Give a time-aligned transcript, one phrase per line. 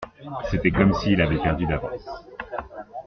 [0.49, 2.09] C’était comme s’il avait perdu d’avance.